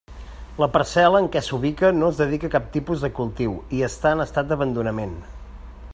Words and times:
La 0.61 0.67
parcel·la 0.75 1.19
en 1.23 1.27
què 1.35 1.43
s'ubica 1.47 1.91
no 1.97 2.09
es 2.13 2.21
dedica 2.23 2.49
a 2.51 2.55
cap 2.57 2.73
tipus 2.77 3.05
de 3.07 3.11
cultiu 3.21 3.55
i 3.81 3.85
està 3.89 4.17
en 4.19 4.25
estat 4.29 4.51
d'abandonament. 4.53 5.17